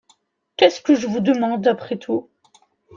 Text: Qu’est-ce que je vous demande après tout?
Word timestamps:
Qu’est-ce 0.57 0.81
que 0.81 0.95
je 0.95 1.05
vous 1.05 1.19
demande 1.19 1.67
après 1.67 1.97
tout? 1.99 2.27